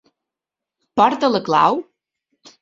Porta 1.01 1.29
la 1.35 1.43
clau? 1.51 1.79